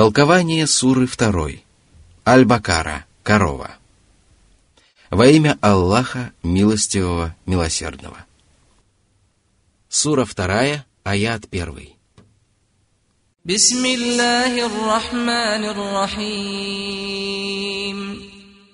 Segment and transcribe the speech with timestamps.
[0.00, 1.62] Толкование суры 2.
[2.26, 3.72] Аль-Бакара, корова.
[5.10, 8.24] Во имя Аллаха, милостивого, милосердного.
[9.90, 12.00] Сура 2, аят 1.
[13.44, 17.10] بسم الله الرحمن الرحيم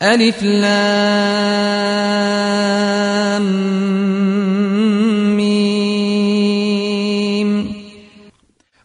[0.02, 1.86] ألف لام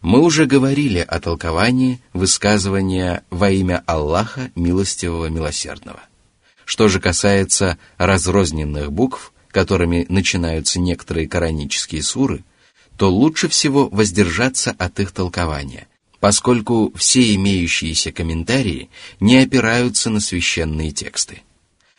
[0.07, 5.99] Мы уже говорили о толковании высказывания во имя Аллаха Милостивого Милосердного.
[6.63, 12.45] Что же касается разрозненных букв, которыми начинаются некоторые коранические суры,
[12.95, 15.89] то лучше всего воздержаться от их толкования,
[16.21, 21.41] поскольку все имеющиеся комментарии не опираются на священные тексты.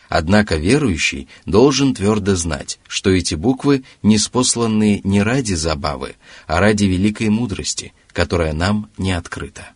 [0.09, 6.84] Однако верующий должен твердо знать, что эти буквы не спосланы не ради забавы, а ради
[6.84, 9.69] великой мудрости, которая нам не открыта.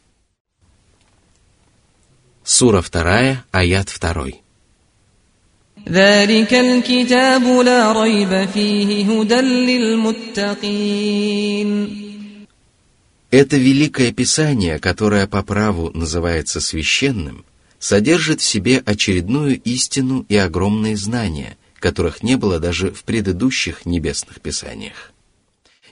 [2.45, 4.27] Сура 2, аят 2.
[13.31, 17.45] Это великое писание, которое по праву называется священным–
[17.83, 24.41] содержит в себе очередную истину и огромные знания, которых не было даже в предыдущих небесных
[24.41, 25.13] писаниях.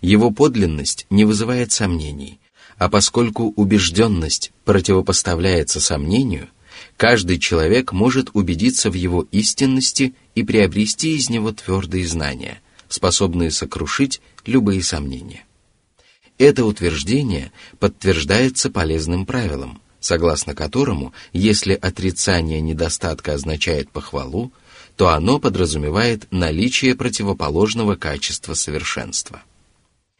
[0.00, 2.38] Его подлинность не вызывает сомнений,
[2.78, 6.48] а поскольку убежденность противопоставляется сомнению,
[6.96, 14.20] каждый человек может убедиться в его истинности и приобрести из него твердые знания, способные сокрушить
[14.46, 15.44] любые сомнения.
[16.38, 24.52] Это утверждение подтверждается полезным правилом– согласно которому, если отрицание недостатка означает похвалу,
[24.96, 29.42] то оно подразумевает наличие противоположного качества совершенства.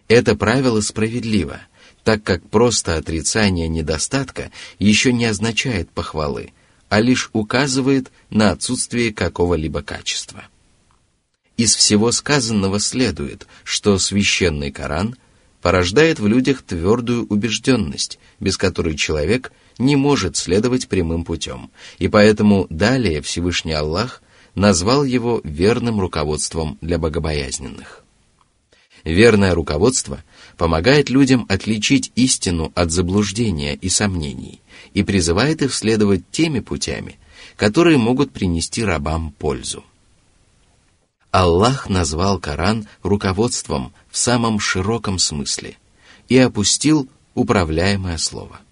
[0.09, 1.61] Это правило справедливо,
[2.05, 6.53] так как просто отрицание недостатка еще не означает похвалы,
[6.89, 10.44] а лишь указывает на отсутствие какого-либо качества.
[11.56, 15.16] Из всего сказанного следует, что священный Коран
[15.60, 22.66] порождает в людях твердую убежденность, без которой человек не может следовать прямым путем, и поэтому
[22.70, 24.22] далее Всевышний Аллах
[24.54, 28.04] назвал его верным руководством для богобоязненных.
[29.04, 30.22] Верное руководство
[30.58, 34.60] помогает людям отличить истину от заблуждения и сомнений
[34.92, 37.19] и призывает их следовать теми путями,
[37.56, 39.84] которые могут принести рабам пользу.
[41.31, 45.76] Аллах назвал Коран руководством в самом широком смысле
[46.28, 48.60] и опустил управляемое слово–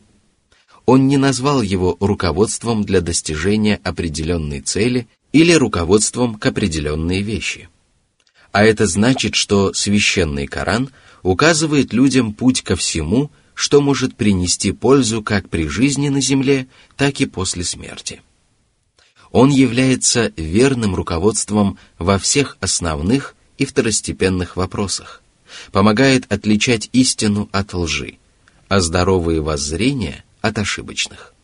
[0.88, 7.68] он не назвал его руководством для достижения определенной цели или руководством к определенной вещи.
[8.52, 10.88] А это значит, что священный Коран
[11.22, 17.20] указывает людям путь ко всему, что может принести пользу как при жизни на земле, так
[17.20, 18.22] и после смерти.
[19.30, 25.22] Он является верным руководством во всех основных и второстепенных вопросах,
[25.70, 28.14] помогает отличать истину от лжи,
[28.68, 31.34] а здоровые воззрения от ошибочных.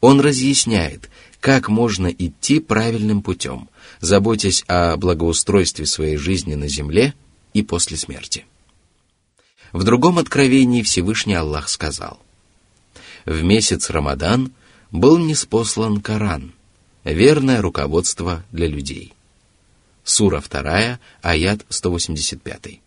[0.00, 3.68] Он разъясняет, как можно идти правильным путем,
[4.00, 7.14] заботясь о благоустройстве своей жизни на земле
[7.52, 8.46] и после смерти.
[9.72, 12.20] В другом откровении Всевышний Аллах сказал,
[13.24, 14.52] «В месяц Рамадан
[14.90, 16.52] был неспослан Коран,
[17.04, 19.14] верное руководство для людей».
[20.02, 22.80] Сура 2, аят 185.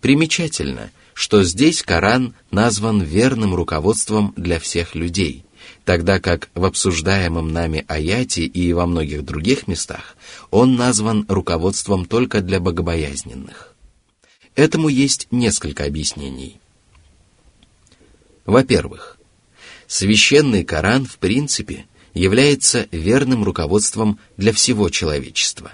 [0.00, 5.44] Примечательно– что здесь Коран назван верным руководством для всех людей,
[5.84, 10.16] тогда как в обсуждаемом нами аяте и во многих других местах
[10.50, 13.74] он назван руководством только для богобоязненных.
[14.54, 16.60] Этому есть несколько объяснений.
[18.44, 19.18] Во-первых,
[19.86, 25.72] священный Коран в принципе является верным руководством для всего человечества.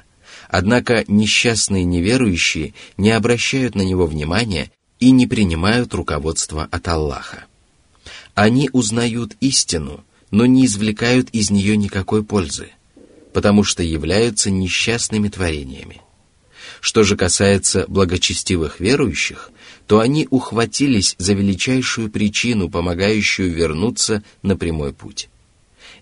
[0.48, 7.44] Однако несчастные неверующие не обращают на него внимания и не принимают руководство от Аллаха.
[8.34, 12.70] Они узнают истину, но не извлекают из нее никакой пользы,
[13.32, 16.00] потому что являются несчастными творениями.
[16.80, 19.50] Что же касается благочестивых верующих,
[19.86, 25.28] то они ухватились за величайшую причину, помогающую вернуться на прямой путь.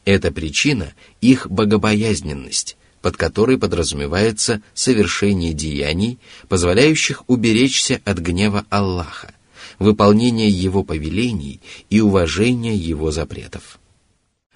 [0.05, 2.77] Эта причина– их богобоязненность,
[3.07, 6.19] под которой подразумевается совершение деяний,
[6.49, 9.33] позволяющих уберечься от гнева Аллаха,
[9.79, 13.79] выполнение Его повелений и уважение Его запретов.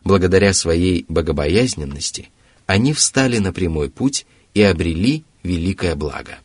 [0.02, 2.30] Благодаря своей богобоязненности
[2.66, 6.40] они встали на прямой путь и обрели великое благо.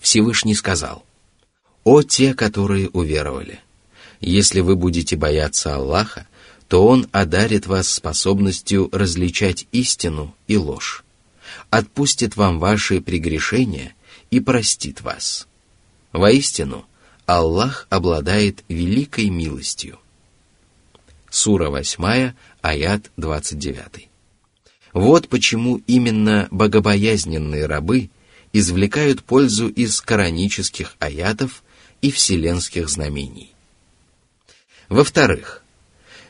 [0.00, 1.04] Всевышний сказал,
[1.84, 3.60] «О те, которые уверовали!
[4.22, 6.26] Если вы будете бояться Аллаха,
[6.74, 11.04] то Он одарит вас способностью различать истину и ложь,
[11.70, 13.94] отпустит вам ваши прегрешения
[14.32, 15.46] и простит вас.
[16.10, 16.84] Воистину,
[17.26, 20.00] Аллах обладает великой милостью.
[21.30, 24.08] Сура 8, аят 29.
[24.94, 28.10] Вот почему именно богобоязненные рабы
[28.52, 31.62] извлекают пользу из коранических аятов
[32.02, 33.52] и вселенских знамений.
[34.88, 35.63] Во-вторых,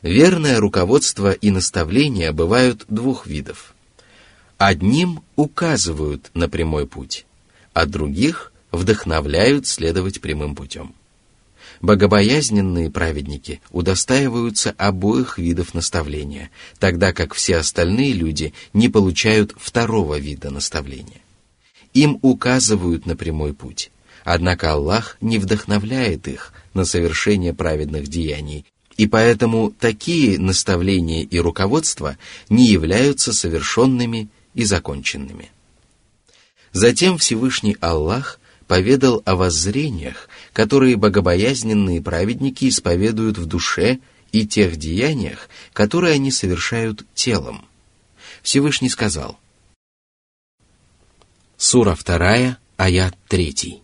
[0.04, 3.74] верное руководство и наставления бывают двух видов.
[4.58, 7.26] Одним указывают на прямой путь,
[7.72, 10.94] а других вдохновляют следовать прямым путем.
[11.80, 20.50] Богобоязненные праведники удостаиваются обоих видов наставления, тогда как все остальные люди не получают второго вида
[20.50, 21.20] наставления.
[21.94, 23.90] Им указывают на прямой путь,
[24.22, 28.66] однако Аллах не вдохновляет их на совершение праведных деяний,
[28.96, 32.16] и поэтому такие наставления и руководства
[32.48, 35.50] не являются совершенными и законченными.
[36.72, 43.98] Затем Всевышний Аллах поведал о воззрениях, которые богобоязненные праведники исповедуют в душе
[44.32, 47.64] и тех деяниях, которые они совершают телом.
[48.42, 49.38] Всевышний сказал.
[51.56, 53.83] Сура 2, аят 3.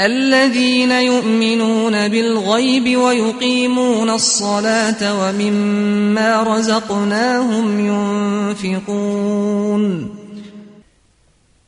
[0.00, 7.80] الذين يؤمنون بالغيب ويقيمون الصلاة ومما رزقناهم
[8.60, 10.20] ينفقون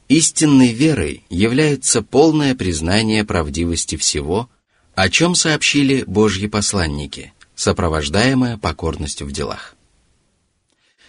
[0.09, 4.51] Истинной верой является полное признание правдивости всего,
[4.95, 9.75] о чем сообщили Божьи посланники, сопровождаемое покорностью в делах.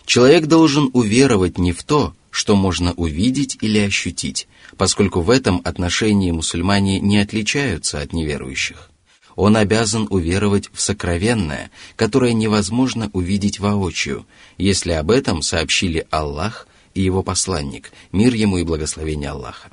[0.05, 6.31] Человек должен уверовать не в то, что можно увидеть или ощутить, поскольку в этом отношении
[6.31, 8.89] мусульмане не отличаются от неверующих.
[9.35, 14.25] Он обязан уверовать в сокровенное, которое невозможно увидеть воочию,
[14.57, 19.69] если об этом сообщили Аллах и его посланник, мир ему и благословение Аллаха.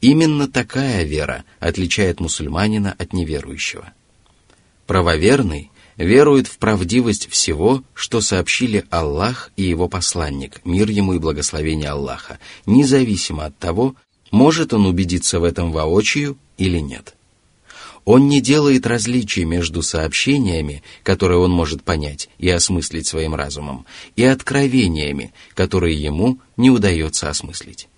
[0.00, 3.92] Именно такая вера отличает мусульманина от неверующего.
[4.88, 11.90] Правоверный верует в правдивость всего, что сообщили Аллах и его посланник, мир ему и благословение
[11.90, 13.94] Аллаха, независимо от того,
[14.30, 17.14] может он убедиться в этом воочию или нет.
[18.04, 24.24] Он не делает различий между сообщениями, которые он может понять и осмыслить своим разумом, и
[24.24, 27.88] откровениями, которые ему не удается осмыслить.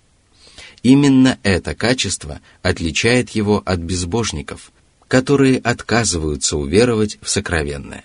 [0.81, 4.71] Именно это качество отличает его от безбожников,
[5.07, 8.03] которые отказываются уверовать в сокровенное.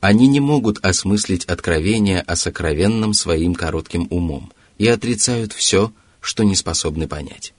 [0.00, 6.56] Они не могут осмыслить откровение о сокровенном своим коротким умом и отрицают все, что не
[6.56, 7.54] способны понять.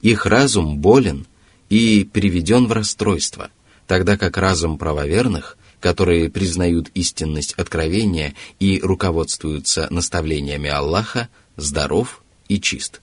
[0.00, 1.26] Их разум болен–
[1.68, 3.50] и приведен в расстройство,
[3.86, 13.00] тогда как разум правоверных, которые признают истинность откровения и руководствуются наставлениями Аллаха, здоров и чист.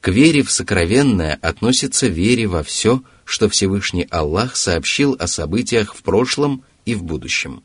[0.00, 6.02] К вере в сокровенное относится вере во все, что Всевышний Аллах сообщил о событиях в
[6.02, 7.62] прошлом и в будущем.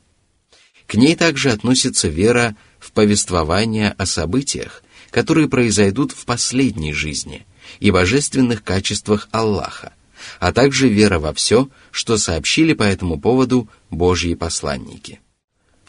[0.86, 7.46] К ней также относится вера в повествование о событиях, которые произойдут в последней жизни–
[7.80, 9.92] и божественных качествах Аллаха,
[10.40, 15.20] а также вера во все, что сообщили по этому поводу Божьи посланники.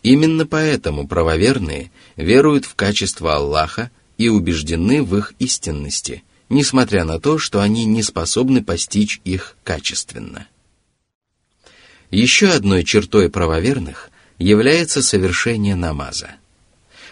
[0.01, 7.37] Именно поэтому правоверные веруют в качество Аллаха и убеждены в их истинности, несмотря на то,
[7.37, 10.47] что они не способны постичь их качественно.
[12.11, 16.31] Еще одной чертой правоверных является совершение намаза.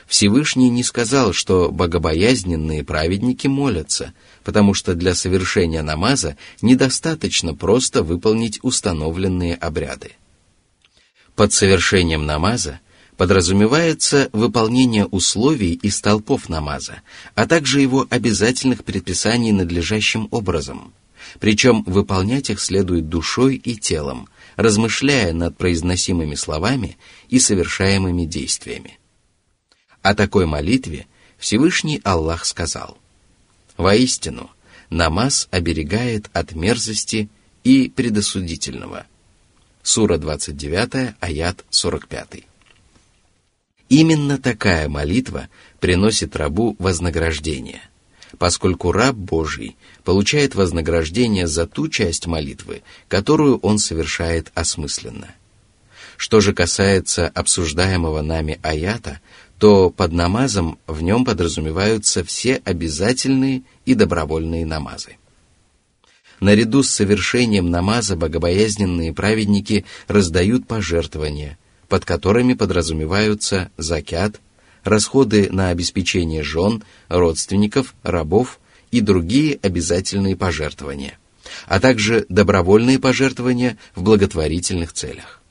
[0.08, 4.14] Всевышний не сказал, что богобоязненные праведники молятся,
[4.44, 10.14] потому что для совершения намаза недостаточно просто выполнить установленные обряды.
[11.36, 12.80] Под совершением намаза
[13.18, 17.02] подразумевается выполнение условий и столпов намаза,
[17.36, 20.94] а также его обязательных предписаний надлежащим образом.
[21.40, 26.98] Причем выполнять их следует душой и телом, размышляя над произносимыми словами
[27.28, 28.98] и совершаемыми действиями.
[30.02, 31.08] О такой молитве
[31.38, 32.98] Всевышний Аллах сказал–
[33.78, 34.50] Воистину,
[34.90, 37.30] намаз оберегает от мерзости
[37.64, 39.06] и предосудительного.
[39.84, 42.47] Сура 29, аят 45.
[43.90, 45.48] Именно такая молитва
[45.80, 47.82] приносит рабу вознаграждение,
[48.38, 55.30] поскольку раб Божий получает вознаграждение за ту часть молитвы, которую он совершает осмысленно.
[56.18, 59.22] Что же касается обсуждаемого нами аята,
[59.60, 65.18] то под намазом в нем подразумеваются все обязательные и добровольные намазы.
[66.40, 74.40] Наряду с совершением намаза богобоязненные праведники раздают пожертвования, под которыми подразумеваются закят,
[74.84, 78.60] расходы на обеспечение жен, родственников, рабов
[78.92, 81.18] и другие обязательные пожертвования,
[81.66, 85.42] а также добровольные пожертвования в благотворительных целях.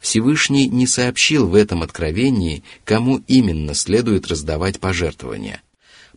[0.00, 5.62] Всевышний не сообщил в этом откровении, кому именно следует раздавать пожертвования,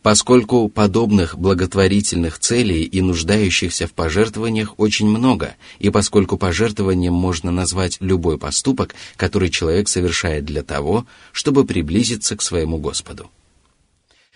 [0.01, 7.97] Поскольку подобных благотворительных целей и нуждающихся в пожертвованиях очень много, и поскольку пожертвованием можно назвать
[7.99, 13.29] любой поступок, который человек совершает для того, чтобы приблизиться к своему Господу.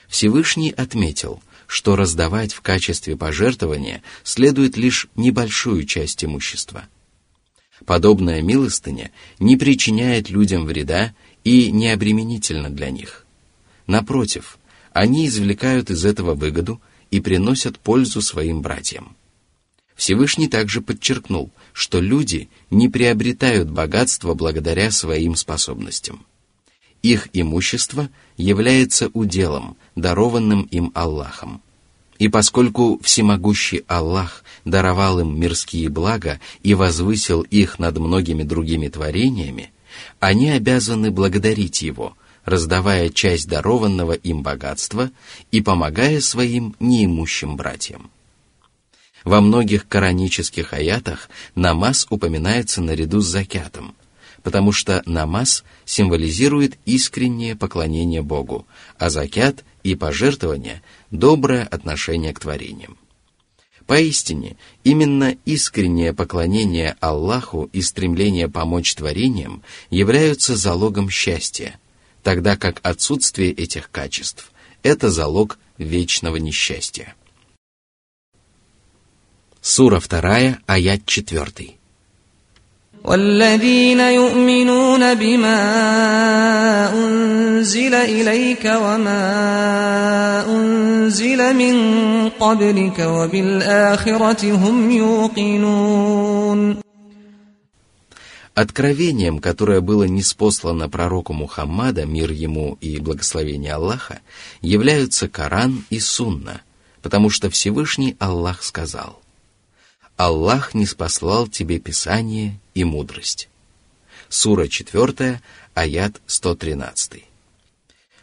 [0.09, 6.83] Всевышний отметил, что раздавать в качестве пожертвования следует лишь небольшую часть имущества.
[7.85, 11.13] Подобная милостыня не причиняет людям вреда
[11.45, 13.25] и не обременительна для них.
[13.87, 14.57] Напротив–
[14.93, 16.81] они извлекают из этого выгоду
[17.11, 19.15] и приносят пользу своим братьям.
[19.95, 26.25] Всевышний также подчеркнул, что люди не приобретают богатство благодаря своим способностям.
[27.01, 31.61] Их имущество является уделом, дарованным им Аллахом.
[32.17, 39.71] И поскольку всемогущий Аллах даровал им мирские блага и возвысил их над многими другими творениями,
[40.19, 45.11] они обязаны благодарить Его– раздавая часть дарованного им богатства
[45.51, 48.09] и помогая своим неимущим братьям.
[49.23, 53.95] Во многих коранических аятах намаз упоминается наряду с закятом,
[54.43, 60.81] потому что намаз символизирует искреннее поклонение Богу, а закят и пожертвование–
[61.11, 62.97] доброе отношение к творениям.
[63.85, 71.79] Поистине, именно искреннее поклонение Аллаху и стремление помочь творениям являются залогом счастья,
[72.22, 77.14] тогда как отсутствие этих качеств – это залог вечного несчастья.
[79.60, 81.78] Сура 2, аят 4.
[83.04, 85.60] والذين يؤمنون بما
[86.94, 89.24] أنزل إليك وما
[90.48, 91.74] أنزل من
[92.28, 96.81] قبلك وبالآخرة هم يوقنون
[98.53, 104.21] Откровением, которое было неспослано пророку Мухаммада, мир ему и благословение Аллаха,
[104.61, 106.61] являются Коран и Сунна,
[107.01, 109.19] потому что Всевышний Аллах сказал
[110.17, 113.49] «Аллах не спаслал тебе Писание и мудрость».
[114.29, 115.41] Сура 4,
[115.73, 117.23] аят 113.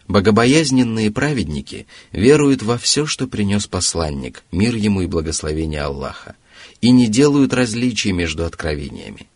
[0.06, 6.36] Богобоязненные праведники веруют во все, что принес посланник, мир ему и благословение Аллаха,
[6.80, 9.26] и не делают различий между откровениями.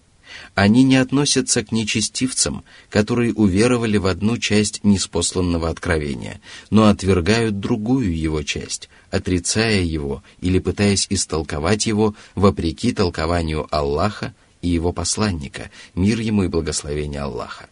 [0.55, 8.17] Они не относятся к нечестивцам, которые уверовали в одну часть неспосланного откровения, но отвергают другую
[8.17, 14.33] его часть, отрицая его или пытаясь истолковать его вопреки толкованию Аллаха
[14.63, 17.69] и его посланника, мир ему и благословение Аллаха.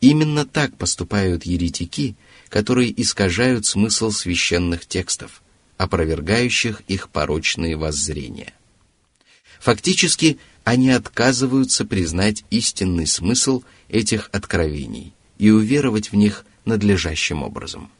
[0.00, 2.14] Именно так поступают еретики,
[2.48, 5.42] которые искажают смысл священных текстов,
[5.76, 8.54] опровергающих их порочные воззрения.
[9.60, 17.90] Фактически, они отказываются признать истинный смысл этих откровений и уверовать в них надлежащим образом.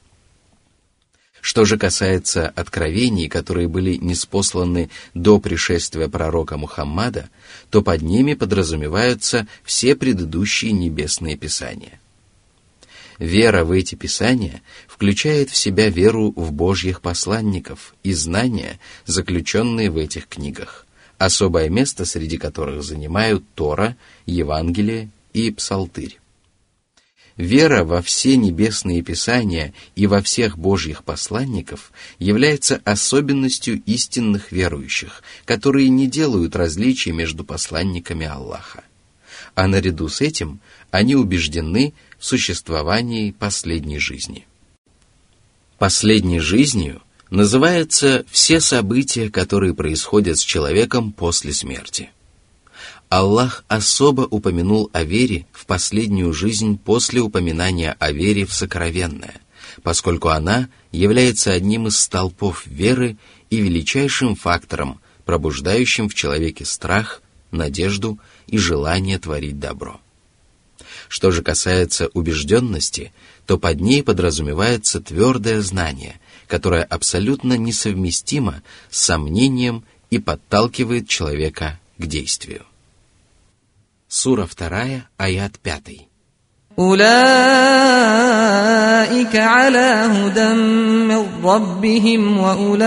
[1.41, 7.31] Что же касается откровений, которые были неспосланы до пришествия пророка Мухаммада,
[7.71, 11.99] то под ними подразумеваются все предыдущие небесные писания.
[13.19, 19.97] Вера в эти писания включает в себя веру в Божьих посланников и знания, заключенные в
[19.97, 20.87] этих книгах–
[21.21, 26.19] особое место среди которых занимают Тора, Евангелие и Псалтырь.
[27.37, 35.91] Вера во все небесные писания и во всех Божьих посланников является особенностью истинных верующих, которые
[35.91, 38.83] не делают различий между посланниками Аллаха.
[39.55, 40.61] А наряду с этим
[40.91, 44.47] они убеждены в существовании последней жизни.
[45.79, 52.11] Последней жизнью– называются все события, которые происходят с человеком после смерти.
[53.09, 59.41] Аллах особо упомянул о вере в последнюю жизнь после упоминания о вере в сокровенное,
[59.83, 63.17] поскольку она является одним из столпов веры
[63.49, 70.01] и величайшим фактором, пробуждающим в человеке страх, надежду и желание творить добро.
[71.09, 73.13] Что же касается убежденности,
[73.47, 82.06] то под ней подразумевается твердое знание– которая абсолютно несовместима с сомнением и подталкивает человека к
[82.06, 82.64] действию.
[84.08, 86.08] Сура 2, аят 5.
[86.80, 87.06] أولئك
[89.36, 92.80] على هدى من ربهم وأولئك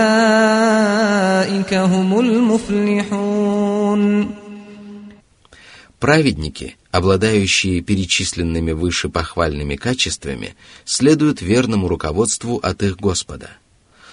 [1.73, 3.59] هم المفلحون
[6.04, 13.52] Праведники, обладающие перечисленными выше похвальными качествами, следуют верному руководству от их Господа.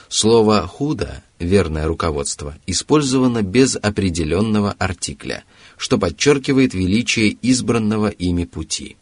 [0.07, 5.43] Слово «худо»— верное руководство— использовано без определенного артикля,
[5.75, 8.95] что подчеркивает величие избранного ими пути.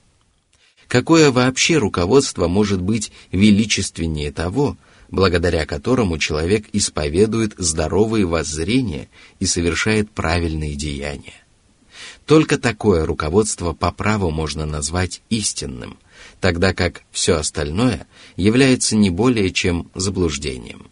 [0.87, 4.77] Какое вообще руководство может быть величественнее того,
[5.09, 11.38] благодаря которому человек исповедует здоровые воззрения и совершает правильные деяния?
[12.29, 15.97] Только такое руководство по праву можно назвать истинным,
[16.39, 18.05] тогда как все остальное
[18.35, 20.91] является не более чем заблуждением.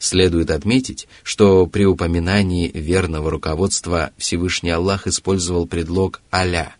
[0.00, 6.74] Следует отметить, что при упоминании верного руководства Всевышний Аллах использовал предлог «аля»,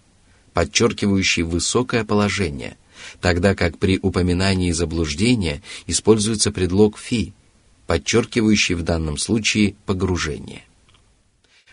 [0.53, 2.77] подчеркивающий высокое положение,
[3.21, 7.35] тогда как при упоминании заблуждения используется предлог «фи»,
[7.87, 10.65] подчеркивающий в данном случае погружение.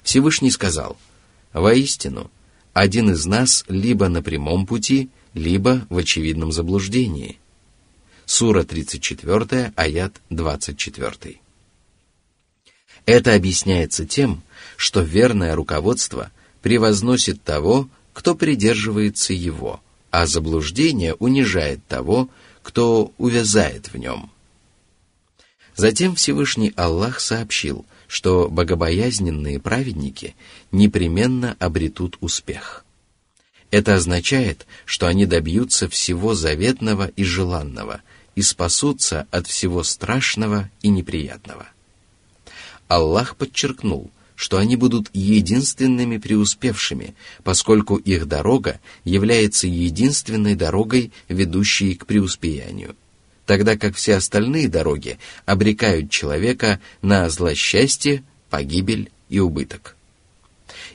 [0.04, 0.96] Всевышний сказал–
[1.56, 2.30] Воистину,
[2.74, 7.40] один из нас либо на прямом пути, либо в очевидном заблуждении.
[8.26, 11.40] Сура 34, аят 24.
[13.06, 14.44] Это объясняется тем,
[14.76, 16.30] что верное руководство
[16.62, 19.80] превозносит того, кто придерживается его,
[20.12, 22.30] а заблуждение унижает того,
[22.64, 24.30] кто увязает в нем.
[25.78, 30.36] Затем Всевышний Аллах сообщил, что богобоязненные праведники
[30.72, 32.86] непременно обретут успех.
[33.72, 38.02] Это означает, что они добьются всего заветного и желанного
[38.36, 41.68] и спасутся от всего страшного и неприятного.
[42.88, 52.06] Аллах подчеркнул, что они будут единственными преуспевшими, поскольку их дорога является единственной дорогой, ведущей к
[52.06, 52.96] преуспеянию–
[53.46, 59.96] тогда как все остальные дороги обрекают человека на злосчастье, погибель и убыток.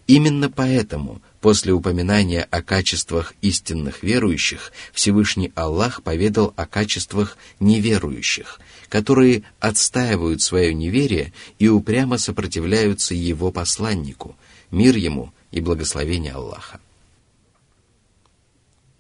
[0.06, 9.44] Именно поэтому после упоминания о качествах истинных верующих Всевышний Аллах поведал о качествах неверующих, которые
[9.60, 14.36] отстаивают свое неверие и упрямо сопротивляются его посланнику,
[14.70, 16.80] мир ему и благословение Аллаха.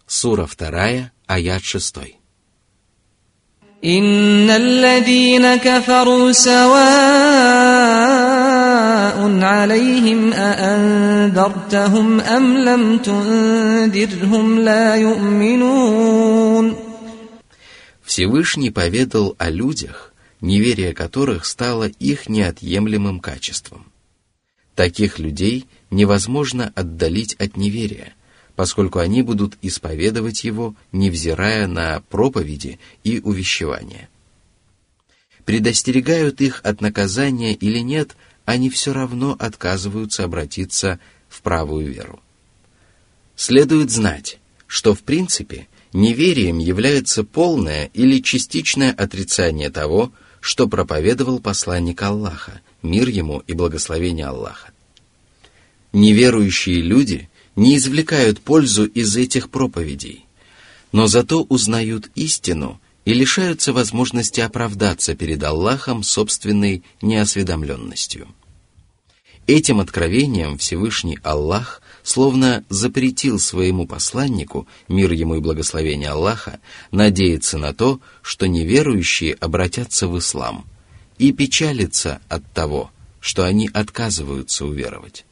[0.06, 2.19] Сура 2, аят 6.
[3.85, 6.75] إن الذين كفروا سواء
[9.41, 16.75] عليهم أأنذرتهم أم لم تنذرهم لا يؤمنون
[18.01, 23.91] Всевышний поведал о людях, неверие которых стало их неотъемлемым качеством.
[24.73, 28.18] Таких людей невозможно отдалить от неверия –
[28.56, 34.08] поскольку они будут исповедовать его, невзирая на проповеди и увещевания.
[35.44, 42.20] Предостерегают их от наказания или нет, они все равно отказываются обратиться в правую веру.
[43.36, 52.02] Следует знать, что в принципе неверием является полное или частичное отрицание того, что проповедовал посланник
[52.02, 54.72] Аллаха, мир ему и благословение Аллаха.
[55.92, 60.26] Неверующие люди не извлекают пользу из этих проповедей,
[60.92, 68.28] но зато узнают истину и лишаются возможности оправдаться перед Аллахом собственной неосведомленностью.
[69.46, 76.60] Этим откровением Всевышний Аллах словно запретил своему посланнику, мир ему и благословение Аллаха,
[76.92, 80.66] надеяться на то, что неверующие обратятся в ислам,
[81.18, 85.24] и печалиться от того, что они отказываются уверовать.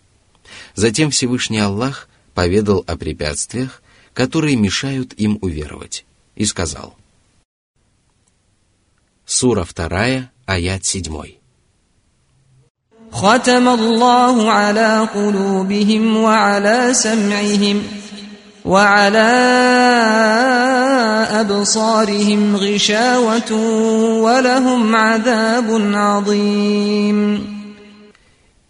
[0.76, 3.82] Затем Всевышний Аллах поведал о препятствиях,
[4.14, 6.96] которые мешают им уверовать, и сказал.
[9.26, 11.38] Сура 2, аят 7.
[13.14, 17.84] ختم الله على قلوبهم وعلى سمعهم
[18.66, 19.32] وعلى
[21.32, 23.52] أبصارهم غشاوة
[24.22, 27.20] ولهم عذاب عظيم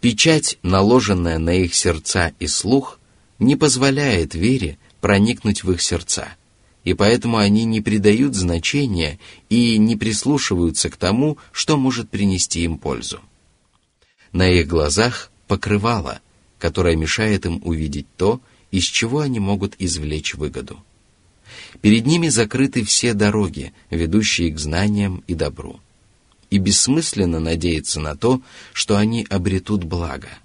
[0.01, 2.99] Печать, наложенная на их сердца и слух,
[3.37, 6.29] не позволяет вере проникнуть в их сердца,
[6.83, 12.77] и поэтому они не придают значения и не прислушиваются к тому, что может принести им
[12.77, 13.19] пользу.
[14.31, 16.21] На их глазах покрывало,
[16.59, 20.81] которое мешает им увидеть то, из чего они могут извлечь выгоду.
[21.81, 25.79] Перед ними закрыты все дороги, ведущие к знаниям и добру.
[26.49, 28.41] И бессмысленно надеяться на то,
[28.73, 30.29] что они обретут благо–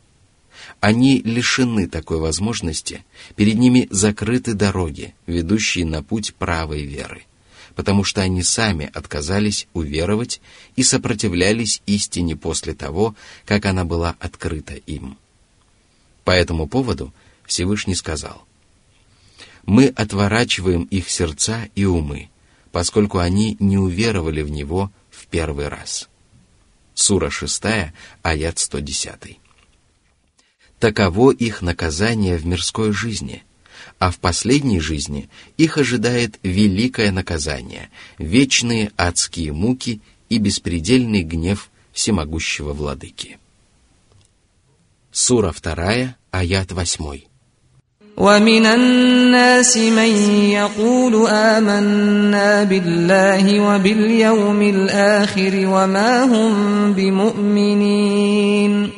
[0.80, 3.04] они лишены такой возможности,
[3.36, 7.22] перед ними закрыты дороги, ведущие на путь правой веры.
[7.74, 10.40] потому что они сами отказались уверовать
[10.76, 13.14] и сопротивлялись истине после того,
[13.44, 15.16] как она была открыта им.
[16.24, 17.12] По этому поводу
[17.44, 18.44] Всевышний сказал,
[19.66, 22.28] «Мы отворачиваем их сердца и умы,
[22.70, 26.08] поскольку они не уверовали в Него в первый раз».
[26.94, 27.62] Сура 6,
[28.22, 29.38] аят 110.
[30.78, 33.42] Таково их наказание в мирской жизни–
[33.98, 42.72] а в последней жизни их ожидает великое наказание, вечные адские муки и беспредельный гнев всемогущего
[42.72, 43.38] владыки.
[45.12, 47.20] Сура 2, аят 8.
[48.19, 50.11] ومن الناس من
[50.51, 58.91] يقول آمنا بالله وباليوم الآخر وما هم بمؤمنين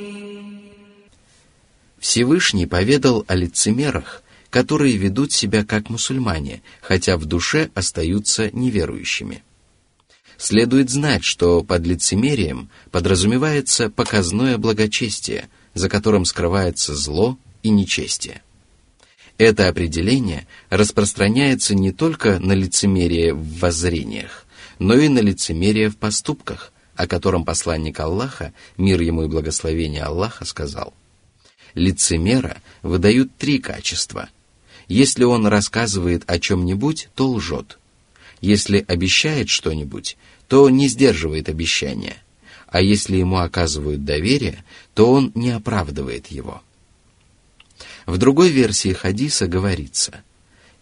[1.99, 9.43] Всевышний поведал о лицемерах, которые ведут себя как мусульмане, хотя в душе остаются неверующими.
[10.39, 18.41] Следует знать, что под лицемерием подразумевается показное благочестие, за которым скрывается зло и нечестие.
[19.38, 24.46] Это определение распространяется не только на лицемерие в воззрениях,
[24.79, 30.44] но и на лицемерие в поступках, о котором посланник Аллаха, мир ему и благословение Аллаха,
[30.44, 30.94] сказал.
[31.75, 34.29] Лицемера выдают три качества–
[34.88, 37.79] если он рассказывает о чем-нибудь, то лжет.
[38.40, 40.16] Если обещает что-нибудь,
[40.49, 42.16] то не сдерживает обещания.
[42.68, 46.62] А если ему оказывают доверие, то он не оправдывает его.
[48.06, 50.22] В другой версии хадиса говорится,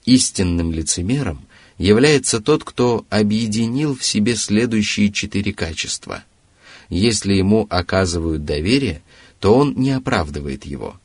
[0.05, 1.47] истинным лицемером
[1.79, 6.23] является тот, кто объединил в себе следующие четыре качества.
[6.89, 9.03] Если ему оказывают доверие,
[9.41, 11.01] то он не оправдывает его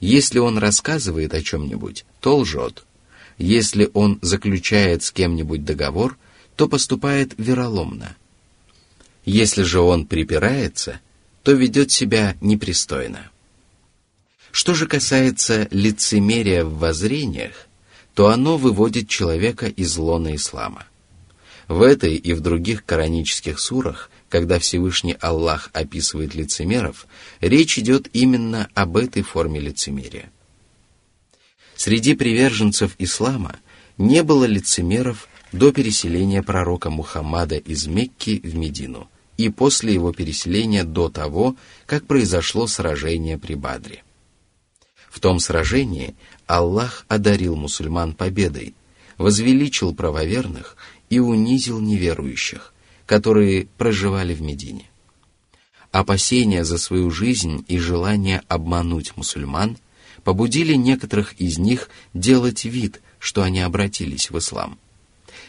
[0.00, 2.84] если он рассказывает о чем-нибудь, то лжет.
[3.36, 6.16] Если он заключает с кем-нибудь договор,
[6.56, 8.16] то поступает вероломно.
[9.24, 11.00] Если же он припирается,
[11.42, 13.30] то ведет себя непристойно.
[14.60, 17.66] Что же касается лицемерия в воззрениях,
[18.12, 20.84] то оно выводит человека из лона ислама.
[21.66, 27.06] В этой и в других коранических сурах когда Всевышний Аллах описывает лицемеров,
[27.40, 30.30] речь идет именно об этой форме лицемерия.
[31.74, 33.56] Среди приверженцев ислама
[33.96, 40.84] не было лицемеров до переселения пророка Мухаммада из Мекки в Медину и после его переселения
[40.84, 44.02] до того, как произошло сражение при Бадре.
[45.10, 46.14] В том сражении
[46.46, 48.74] Аллах одарил мусульман победой,
[49.18, 50.76] возвеличил правоверных
[51.10, 52.72] и унизил неверующих–
[53.10, 54.88] которые проживали в Медине.
[55.90, 59.78] Опасения за свою жизнь и желание обмануть мусульман
[60.22, 64.78] побудили некоторых из них делать вид, что они обратились в ислам.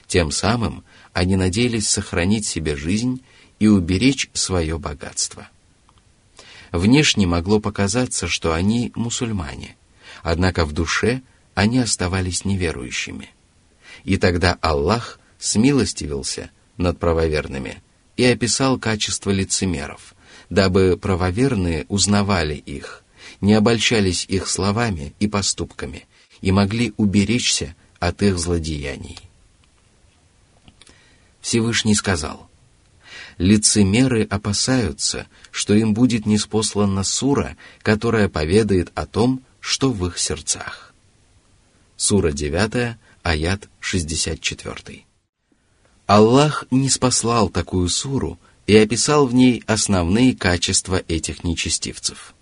[0.07, 3.21] Тем самым они надеялись сохранить себе жизнь
[3.59, 5.47] и уберечь свое богатство.
[6.71, 9.75] Внешне могло показаться, что они мусульмане,
[10.23, 11.21] однако в душе
[11.53, 13.29] они оставались неверующими.
[14.03, 16.49] И тогда Аллах смилостивился–
[16.81, 17.81] над правоверными
[18.17, 20.15] и описал качество лицемеров,
[20.49, 23.03] дабы правоверные узнавали их,
[23.39, 26.07] не обольщались их словами и поступками
[26.41, 29.19] и могли уберечься от их злодеяний.
[31.39, 32.49] Всевышний сказал,
[33.41, 40.93] «Лицемеры опасаются, что им будет неспослана сура, которая поведает о том, что в их сердцах».
[41.97, 45.05] Сура 9, аят 64.
[46.05, 52.35] Аллах не спаслал такую суру и описал в ней основные качества этих нечестивцев.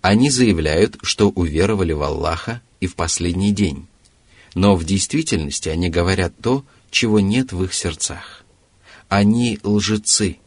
[0.00, 3.86] Они заявляют, что уверовали в Аллаха и в последний день,
[4.54, 8.46] но в действительности они говорят то, чего нет в их сердцах.
[9.10, 10.38] Они лжецы,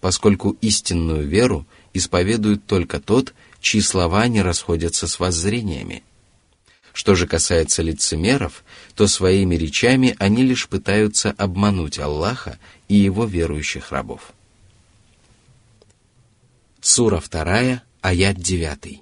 [0.00, 6.02] поскольку истинную веру исповедует только тот, чьи слова не расходятся с воззрениями–
[6.92, 12.58] что же касается лицемеров, то своими речами они лишь пытаются обмануть Аллаха
[12.88, 14.32] и его верующих рабов.
[16.80, 19.00] Сура 2, аят 9.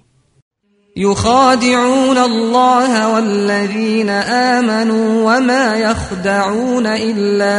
[0.96, 7.58] يخادعون الله والذين آمنوا وما يخدعون إلا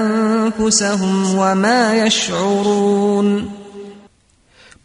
[0.00, 3.50] أنفسهم وما يشعرون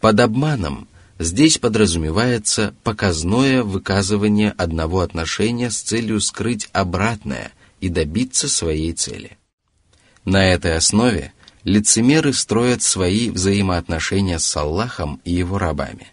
[0.00, 0.86] Под обманом
[1.18, 9.38] Здесь подразумевается показное выказывание одного отношения с целью скрыть обратное и добиться своей цели.
[10.24, 11.32] На этой основе
[11.62, 16.08] лицемеры строят свои взаимоотношения с Аллахом и его рабами.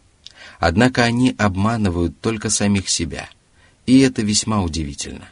[0.69, 3.31] Однако они обманывают только самих себя,
[3.87, 5.29] и это весьма удивительно.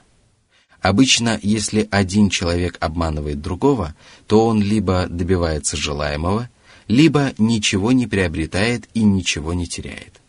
[0.81, 3.97] Обычно, если один человек обманывает другого,
[4.29, 6.49] то он либо добивается желаемого,
[6.87, 10.21] либо ничего не приобретает и ничего не теряет.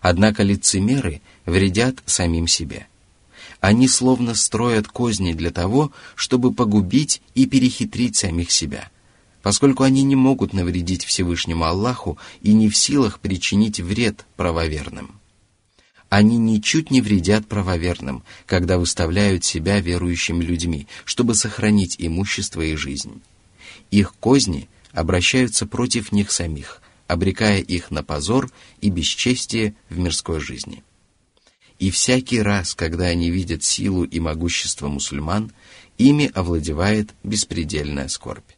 [0.00, 2.86] Однако лицемеры вредят самим себе.
[3.58, 8.90] Они словно строят козни для того, чтобы погубить и перехитрить самих себя,
[9.42, 15.20] поскольку они не могут навредить Всевышнему Аллаху и не в силах причинить вред правоверным
[16.10, 23.22] они ничуть не вредят правоверным, когда выставляют себя верующими людьми, чтобы сохранить имущество и жизнь.
[23.92, 28.50] Их козни обращаются против них самих, обрекая их на позор
[28.80, 30.82] и бесчестие в мирской жизни.
[31.78, 35.52] И всякий раз, когда они видят силу и могущество мусульман,
[35.96, 38.50] ими овладевает беспредельная скорбь.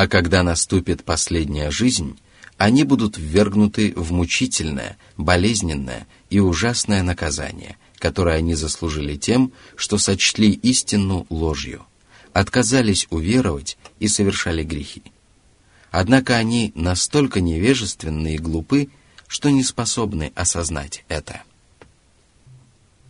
[0.00, 2.18] А когда наступит последняя жизнь,
[2.56, 10.52] они будут ввергнуты в мучительное, болезненное и ужасное наказание, которое они заслужили тем, что сочли
[10.52, 11.84] истину ложью,
[12.32, 15.02] отказались уверовать и совершали грехи.
[15.90, 18.88] Однако они настолько невежественны и глупы,
[19.26, 21.42] что не способны осознать это.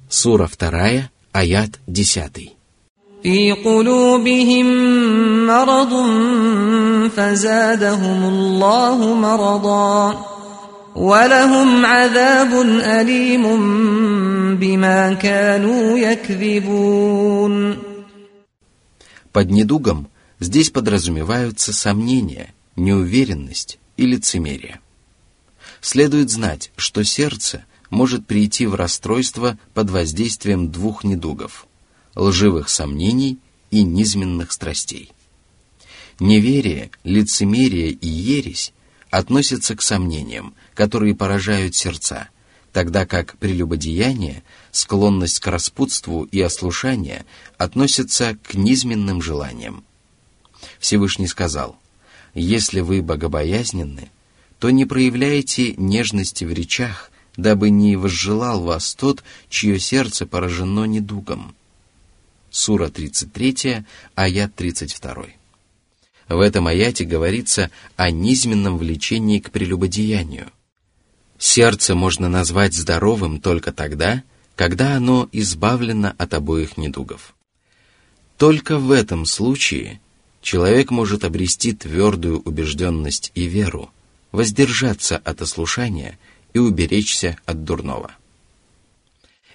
[0.09, 2.60] Сура 2, аят 10.
[3.26, 4.68] في قلوبهم
[5.48, 5.94] مرض
[7.10, 10.26] فزادهم الله مرضا
[10.96, 12.52] ولهم عذاب
[12.82, 13.46] أليم
[14.58, 17.78] بما كانوا يكذبون
[19.34, 20.08] Под недугом
[20.40, 24.82] здесь подразумеваются сомнения, неуверенность и лицемерие.
[25.82, 31.69] Следует знать, что сердце может прийти в расстройство под воздействием двух недугов ––
[32.15, 33.39] лживых сомнений
[33.71, 35.13] и низменных страстей.
[36.19, 38.73] Неверие, лицемерие и ересь
[39.11, 42.29] относятся к сомнениям, которые поражают сердца,
[42.73, 47.25] тогда как прелюбодеяние, склонность к распутству и ослушание
[47.59, 49.85] относятся к низменным желаниям.
[50.79, 51.79] Всевышний сказал,
[52.35, 54.11] «Если вы богобоязненны,
[54.59, 61.55] то не проявляйте нежности в речах, дабы не возжелал вас тот, чье сердце поражено недугом»
[62.51, 63.85] сура 33,
[64.15, 65.27] аят 32.
[66.29, 70.51] В этом аяте говорится о низменном влечении к прелюбодеянию.
[71.39, 74.23] Сердце можно назвать здоровым только тогда,
[74.55, 77.35] когда оно избавлено от обоих недугов.
[78.37, 80.01] Только в этом случае
[80.43, 83.91] человек может обрести твердую убежденность и веру,
[84.33, 86.19] воздержаться от ослушания
[86.53, 88.13] и уберечься от дурного.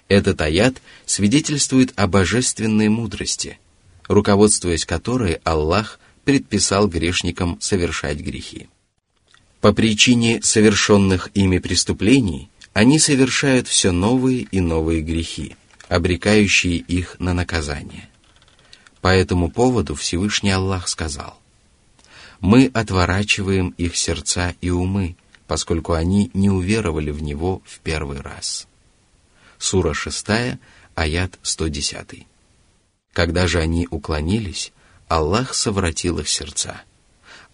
[0.08, 3.58] Этот аят свидетельствует о божественной мудрости,
[4.08, 8.68] руководствуясь которой Аллах предписал грешникам совершать грехи.
[9.60, 15.56] По причине совершенных ими преступлений они совершают все новые и новые грехи,
[15.88, 18.08] обрекающие их на наказание.
[19.00, 21.40] По этому поводу Всевышний Аллах сказал,
[22.40, 25.16] «Мы отворачиваем их сердца и умы,
[25.46, 28.68] поскольку они не уверовали в Него в первый раз»
[29.58, 30.58] сура 6,
[30.94, 32.26] аят 110.
[33.12, 34.72] Когда же они уклонились,
[35.08, 36.82] Аллах совратил их сердца.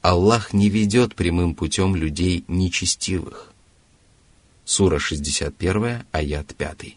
[0.01, 3.53] Аллах не ведет прямым путем людей нечестивых.
[4.65, 6.97] Сура 61, аят 5.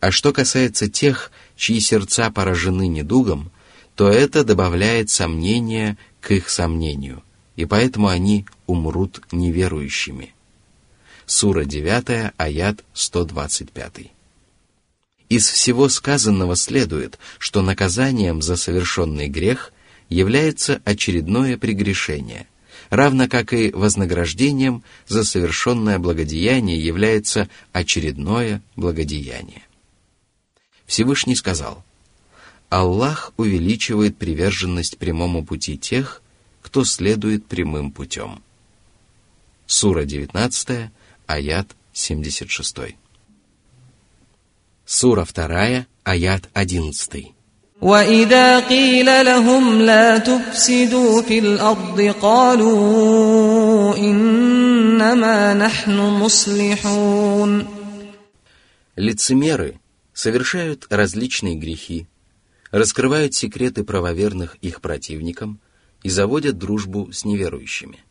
[0.00, 3.52] А что касается тех, чьи сердца поражены недугом,
[3.94, 7.22] то это добавляет сомнения к их сомнению,
[7.56, 10.34] и поэтому они умрут неверующими.
[11.34, 14.12] Сура 9, аят 125.
[15.30, 19.72] Из всего сказанного следует, что наказанием за совершенный грех
[20.10, 22.46] является очередное прегрешение,
[22.90, 29.62] равно как и вознаграждением за совершенное благодеяние является очередное благодеяние.
[30.84, 31.82] Всевышний сказал,
[32.68, 36.20] Аллах увеличивает приверженность прямому пути тех,
[36.60, 38.42] кто следует прямым путем.
[39.66, 40.90] Сура 19,
[41.27, 42.95] аят 76.
[44.85, 47.33] Сура 2, аят 11.
[47.81, 57.67] وإذا قيل لهم لا تفسدوا في الأرض قالوا إنما نحن مصلحون
[58.95, 59.79] Лицемеры
[60.11, 62.07] совершают различные грехи,
[62.71, 65.59] раскрывают секреты правоверных их противникам
[66.01, 68.07] и заводят дружбу с неверующими –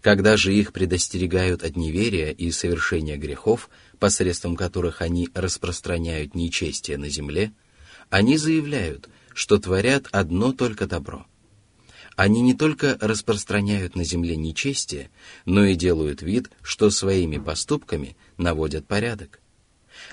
[0.00, 7.08] когда же их предостерегают от неверия и совершения грехов, посредством которых они распространяют нечестие на
[7.08, 7.52] земле,
[8.10, 11.26] они заявляют, что творят одно только добро.
[12.16, 15.10] Они не только распространяют на земле нечестие,
[15.44, 19.40] но и делают вид, что своими поступками наводят порядок.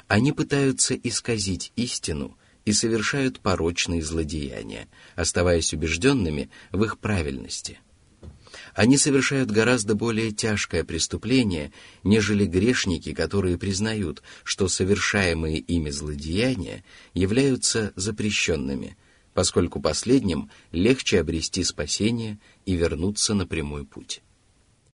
[0.08, 7.80] Они пытаются исказить истину и совершают порочные злодеяния, оставаясь убежденными в их правильности.
[8.76, 11.72] Они совершают гораздо более тяжкое преступление,
[12.04, 16.84] нежели грешники, которые признают, что совершаемые ими злодеяния
[17.14, 18.98] являются запрещенными,
[19.34, 24.22] поскольку последним легче обрести спасение и вернуться на прямой путь.